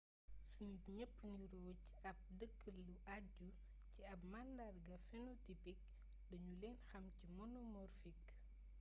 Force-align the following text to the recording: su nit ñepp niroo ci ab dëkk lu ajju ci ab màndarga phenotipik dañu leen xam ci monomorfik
su 0.51 0.63
nit 0.71 0.83
ñepp 0.97 1.15
niroo 1.37 1.71
ci 1.83 1.89
ab 2.09 2.17
dëkk 2.39 2.59
lu 2.87 2.95
ajju 3.17 3.47
ci 3.91 3.99
ab 4.13 4.19
màndarga 4.31 4.95
phenotipik 5.07 5.79
dañu 6.29 6.53
leen 6.61 6.77
xam 6.87 7.03
ci 7.17 7.25
monomorfik 7.37 8.21